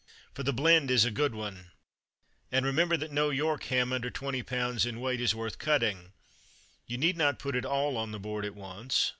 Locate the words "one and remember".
1.35-2.97